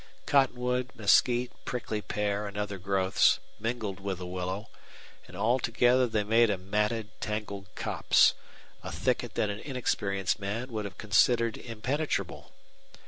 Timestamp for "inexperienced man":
9.59-10.71